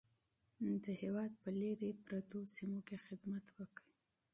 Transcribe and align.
د 0.83 0.85
هېواد 1.01 1.31
په 1.41 1.49
لیرې 1.59 1.91
پرتو 2.05 2.37
سیمو 2.55 2.79
کې 2.87 2.97
خدمت 3.05 3.45
وکړئ. 3.57 3.89